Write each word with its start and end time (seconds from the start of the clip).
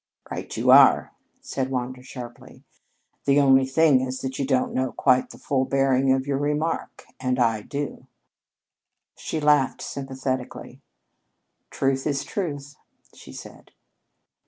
"Right 0.31 0.57
you 0.57 0.71
are!" 0.71 1.11
said 1.41 1.69
Wander 1.69 2.01
sharply. 2.01 2.63
"The 3.25 3.39
only 3.39 3.67
thing 3.67 4.01
is 4.01 4.17
that 4.21 4.39
you 4.39 4.47
don't 4.47 4.73
know 4.73 4.93
quite 4.93 5.29
the 5.29 5.37
full 5.37 5.63
bearing 5.63 6.11
of 6.11 6.25
your 6.25 6.39
remark 6.39 7.05
and 7.19 7.37
I 7.37 7.61
do." 7.61 8.07
She 9.15 9.39
laughed 9.39 9.83
sympathetically. 9.83 10.81
"Truth 11.69 12.07
is 12.07 12.23
truth," 12.23 12.77
she 13.13 13.31
said. 13.31 13.73